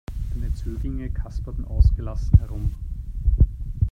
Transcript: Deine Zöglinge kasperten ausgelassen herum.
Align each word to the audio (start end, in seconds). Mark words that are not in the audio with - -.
Deine 0.33 0.51
Zöglinge 0.55 1.11
kasperten 1.11 1.63
ausgelassen 1.63 2.39
herum. 2.39 2.73